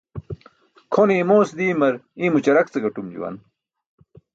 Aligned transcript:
Kʰone 0.93 1.13
imoos 1.23 1.49
diimar 1.57 1.93
iymo 2.23 2.37
ćarak 2.45 2.67
ce 2.71 2.77
gaṭum 2.83 3.07
juwan. 3.13 3.35